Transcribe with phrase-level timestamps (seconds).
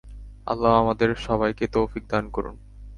[0.47, 2.55] আল্লাহ আমাদের সবাইকে তাওফীক দান করুন।